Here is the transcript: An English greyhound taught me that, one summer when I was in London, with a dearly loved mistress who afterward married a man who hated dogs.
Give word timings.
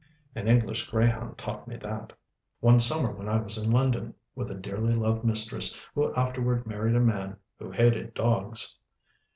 An 0.33 0.47
English 0.47 0.87
greyhound 0.89 1.37
taught 1.37 1.67
me 1.67 1.77
that, 1.77 2.11
one 2.59 2.79
summer 2.79 3.11
when 3.13 3.29
I 3.29 3.39
was 3.39 3.59
in 3.63 3.69
London, 3.69 4.15
with 4.33 4.49
a 4.49 4.55
dearly 4.55 4.95
loved 4.95 5.23
mistress 5.23 5.79
who 5.93 6.11
afterward 6.15 6.65
married 6.65 6.95
a 6.95 6.99
man 6.99 7.37
who 7.59 7.69
hated 7.69 8.15
dogs. 8.15 8.77